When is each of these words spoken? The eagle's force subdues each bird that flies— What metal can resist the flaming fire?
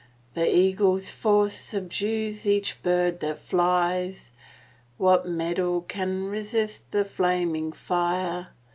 The 0.33 0.51
eagle's 0.51 1.11
force 1.11 1.53
subdues 1.53 2.47
each 2.47 2.81
bird 2.81 3.19
that 3.19 3.37
flies— 3.37 4.31
What 4.97 5.27
metal 5.27 5.81
can 5.81 6.23
resist 6.23 6.89
the 6.89 7.05
flaming 7.05 7.71
fire? 7.71 8.47